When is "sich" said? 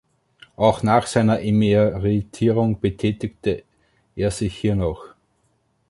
4.31-4.57